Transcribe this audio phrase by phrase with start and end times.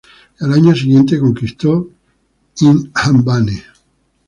[0.39, 1.87] Al año siguiente conquistó
[2.61, 3.61] Inhambane.